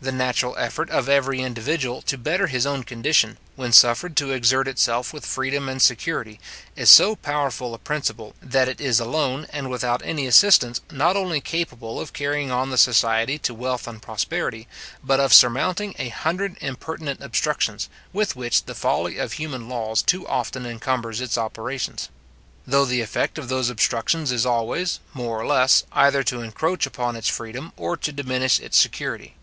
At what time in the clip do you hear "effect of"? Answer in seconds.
23.00-23.48